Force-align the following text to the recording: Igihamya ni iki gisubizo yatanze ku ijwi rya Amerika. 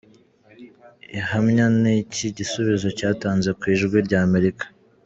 Igihamya 1.05 1.65
ni 1.81 1.93
iki 2.01 2.25
gisubizo 2.37 2.87
yatanze 3.07 3.49
ku 3.59 3.63
ijwi 3.73 3.97
rya 4.07 4.19
Amerika. 4.27 4.65